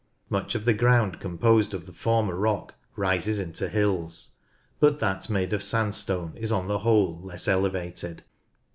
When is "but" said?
4.79-4.97